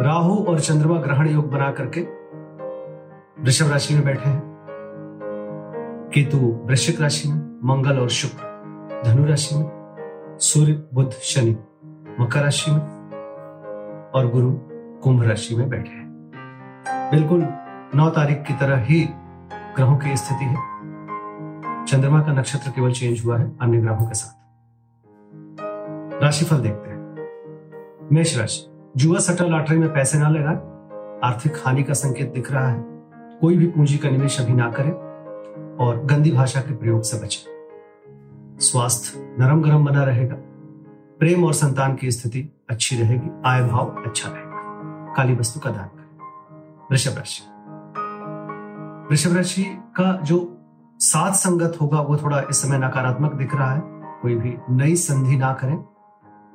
[0.00, 2.00] राहु और चंद्रमा ग्रहण योग बना करके
[3.42, 4.42] वृषभ राशि में बैठे हैं।
[6.14, 8.42] केतु वृश्चिक राशि में, मंगल और शुक्र
[9.04, 9.70] धनु राशि में,
[10.40, 11.56] सूर्य, बुध, शनि
[12.20, 12.80] मकर राशि में
[14.14, 14.52] और गुरु
[15.00, 16.30] कुंभ राशि में बैठे हैं।
[16.88, 17.48] बिल्कुल
[17.94, 19.08] नौ तारीख की तरह ही
[19.76, 20.56] ग्रहों की स्थिति है।
[21.86, 24.42] चंद्रमा का नक्षत्र केवल चेंज हुआ है, अन्य ग्रहों के साथ।
[26.22, 27.28] राशिफल देखते हैं।
[28.12, 30.56] मेष राशि जुआ सट्टा लॉटरी में पैसे ना लगाए।
[31.24, 32.84] आर्थिक हानि का संकेत दिख रहा है।
[33.40, 34.92] कोई भी पूंजी का निवेश अभी ना करें
[35.76, 37.56] और गंदी भाषा के प्रयोग से बचें।
[38.60, 40.36] स्वास्थ्य नरम गरम बना रहेगा।
[41.18, 44.56] प्रेम और संतान की स्थिति अच्छी रहेगी। आय भाव अच्छा रहेगा।
[45.16, 46.18] काली वस्तु का दान करें।
[46.90, 47.42] वृषभ राशि।
[49.10, 49.64] वृषभ राशि
[49.96, 50.58] का जो
[50.98, 53.82] सात संगत होगा, वो थोड़ा इस समय नकारात्मक दिख रहा है।
[54.22, 55.84] कोई भी नई संधि ना करें।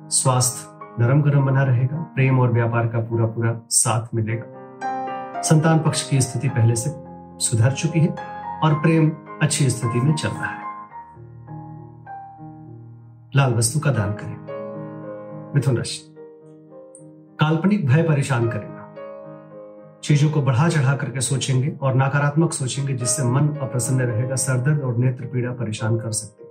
[0.08, 6.10] स्वास्थ्य नरम गरम बना रहेगा, प्रेम और व्यापार का पूरा पूरा साथ मिलेगा। संतान पक्ष
[6.10, 6.90] की स्थिति पहले से
[7.44, 8.14] सुधर चुकी है
[8.64, 9.12] और प्रेम
[9.42, 10.62] अच्छी स्थिति में चल रहा है।
[13.36, 14.36] लाल वस्तु का दान करें।
[15.54, 16.14] मिथुन राशि।
[17.40, 18.94] काल्पनिक भय परेशान करेगा।
[20.04, 24.96] चीज़ों को बढ़ा चढ़ा करके सोचेंगे और नकारात्मक सोचेंगे, जिससे मन अप्रसन्न रहेगा, सरदर्द और
[24.96, 26.42] नेत्र पीड़ा परेशान कर सकते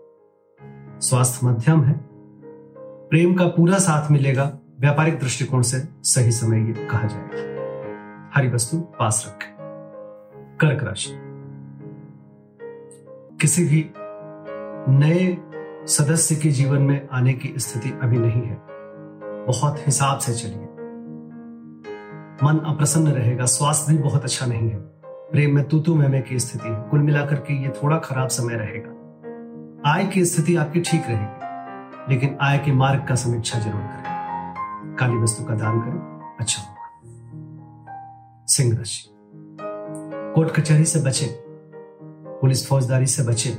[0.99, 2.10] स्वास्थ्य मध्यम है
[3.11, 8.77] प्रेम का पूरा साथ मिलेगा व्यापारिक दृष्टिकोण से सही समय ये कहा जाएगा। हरी वस्तु
[8.77, 9.55] पास रखें।
[10.61, 11.09] कर्क राशि।
[13.41, 13.91] किसी भी
[14.91, 15.37] नए
[15.87, 18.61] सदस्य के जीवन में आने की स्थिति अभी नहीं है।
[19.45, 20.67] बहुत हिसाब से चलिए।
[22.43, 26.89] मन अप्रसन्न रहेगा, स्वास्थ्य भी बहुत अच्छा नहीं है। प्रेम में तूतू मैमे की स्थिति
[26.91, 28.97] कुल मिलाकर के ये थोड़ा खराब समय रहेगा।
[29.91, 31.40] आय की स्थिति आपकी ठीक रहेगी।
[32.09, 38.45] लेकिन आय के मार्ग का समीक्षा ज़रूर करें। काली वस्तु का दान करें अच्छा होगा।
[38.47, 39.09] सिंह राशि।
[40.35, 41.25] कोर्ट कचहरी से बचे,
[42.41, 43.57] पुलिस फौजदारी से बचे,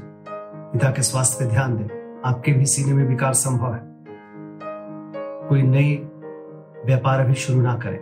[0.72, 3.80] पिता के स्वास्थ्य पे ध्यान दें, आपके भी सीने में विकार संभव है।
[5.48, 5.96] कोई नई
[6.86, 8.00] व्यापार अभी शुरू ना करें।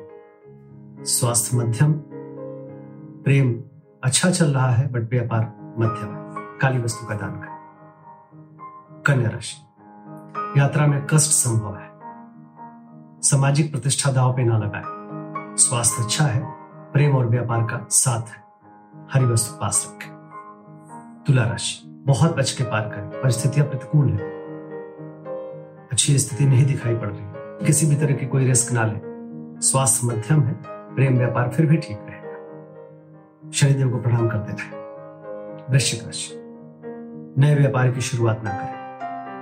[1.04, 1.92] स्वास्थ्य मध्यम,
[3.24, 3.64] प्रेम
[4.04, 9.69] अच्छा चल रहा है, बट व्यापार मध्यम है। काली वस्तु का दान करें। कन्या राशि।
[10.56, 11.90] यात्रा में कष्ट संभव है।
[13.22, 14.82] सामाजिक प्रतिष्ठा दाव पे ना लगाए।
[15.56, 16.46] स्वास्थ्य अच्छा है,
[16.92, 18.44] प्रेम और व्यापार का साथ है।
[19.12, 20.12] हरी वस्तु पास रखें।
[21.26, 24.18] तुला राशि, बहुत बच के पार करें। परिस्थितियाँ प्रतिकूल है।
[25.92, 29.00] अच्छी स्थिति नहीं दिखाई पड़ रही। किसी भी तरह की कोई रिस्क ना ले।
[29.60, 34.80] स्वास्थ्य मध्यम है, प्रेम व्यापार फिर भी ठीक रहेगा। शनिदेव को प्रणाम करते रहे।
[35.72, 36.34] वृश्चिक राशि,
[37.40, 38.79] नए व्यापार की शुरुआत ना करें।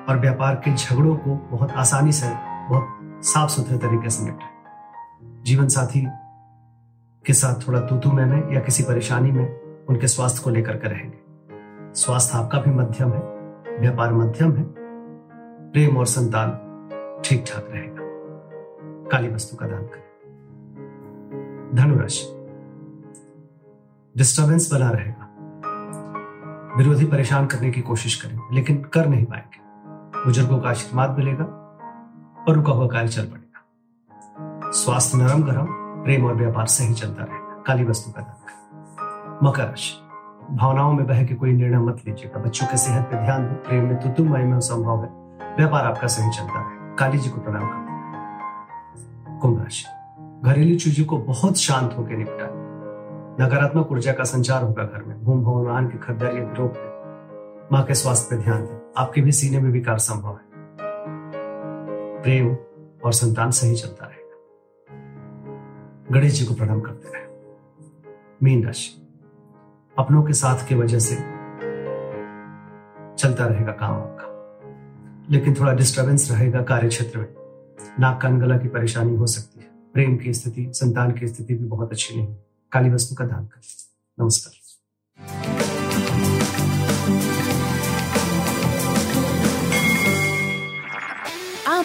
[0.08, 2.26] और व्यापार के झगड़ों को बहुत आसानी से
[2.68, 2.86] बहुत
[3.24, 4.58] साफ़ सुथरे तरीके से निपटाएँ
[5.42, 6.08] जीवन साथी
[7.26, 10.88] के साथ थोड़ा तूतू में, में या किसी परेशानी में उनके स्वास्थ्य को लेकर के
[10.88, 11.18] रहेंगे।
[11.94, 13.20] स्वास्थ्य आपका भी मध्यम है
[13.80, 14.64] व्यापार मध्यम है
[15.72, 16.50] प्रेम और संतान
[17.24, 17.98] ठीक ठाक रहेगा।
[19.08, 20.08] काली वस्तु का दान करें।
[21.74, 22.26] धनुराशि।
[24.16, 25.24] डिस्टरबेंस बना रहेगा।
[26.76, 29.57] विरोधी परेशान करने की कोशिश करें लेकिन कर नहीं पाएँगे।
[30.18, 31.44] बुज़ुर्गों का आशीर्वाद मिलेगा
[32.48, 35.66] और रुका हुआ कार्य चल पड़ेगा। स्वास्थ्य नरम गरम,
[36.04, 39.94] प्रेम और व्यापार सही चलता रहेगा। काली वस्तु का दान मकर राशि।
[40.56, 43.84] भावनाओं में बह के कोई निर्णय मत लीजिएगा। बच्चों के सेहत पे ध्यान दें। प्रेम
[43.84, 45.10] में तो तुम में संभव है।
[45.56, 49.84] व्यापार आपका सही चलता है काली जी को प्रणाम करते कुंभ राशि।
[50.44, 52.46] घरेलू चीज़ों को बहुत शांत होकर निपटा
[53.40, 56.68] नकारात्मक ऊर्जा का संचार होगा घर में। भूम, भवन की खरीदारी दें
[57.72, 60.48] माँ के स्वास्थ्य पर ध्यान दें। आपके भी सीने में विकार संभव है।
[62.22, 62.56] प्रेम
[63.04, 64.36] और संतान सही चलता रहेगा।
[66.12, 67.26] गणेश जी को प्रणाम करते रहे।
[68.42, 69.08] मीन राशि।
[69.98, 71.14] अपनों के साथ की वजह से
[73.16, 74.28] चलता रहेगा काम आपका।
[75.30, 77.34] लेकिन थोड़ा डिस्टरबेंस रहेगा कार्य क्षेत्र में।
[78.00, 81.64] नाक कान गला की परेशानी हो सकती है। प्रेम की स्थिति, संतान की स्थिति भी
[81.64, 82.36] बहुत अच्छी नहीं।
[82.72, 83.62] काली वस्तु का दान करें।
[84.20, 85.77] नमस्कार।